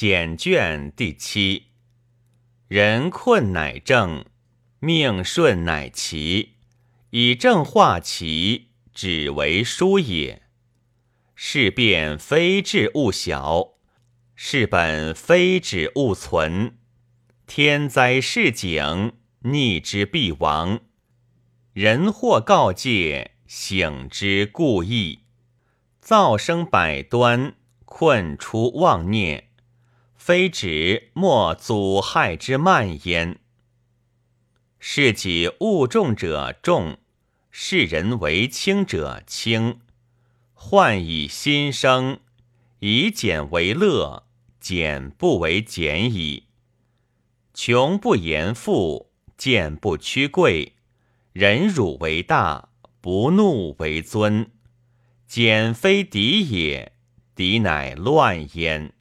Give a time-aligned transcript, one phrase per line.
[0.00, 1.72] 简卷第七。
[2.68, 4.24] 人困乃正，
[4.78, 6.54] 命顺乃奇。
[7.10, 10.42] 以正化奇，只为书也。
[11.34, 13.70] 事变非至勿小，
[14.36, 16.78] 事本非止勿存。
[17.48, 20.78] 天灾事景，逆之必亡。
[21.72, 25.24] 人祸告诫，醒之故意。
[26.00, 29.47] 噪声百端，困出妄念，
[30.18, 33.38] 非止莫阻害之慢焉。
[34.78, 36.98] 是己物重者重，
[37.50, 39.80] 视人为轻者轻。
[40.52, 42.20] 患以心生，
[42.80, 44.26] 以俭为乐，
[44.60, 46.48] 俭不为俭矣。
[47.54, 50.74] 穷不言富，贱不屈贵，
[51.32, 52.68] 忍辱为大，
[53.00, 54.50] 不怒为尊。
[55.26, 56.92] 俭非敌也，
[57.34, 58.92] 敌乃乱焉。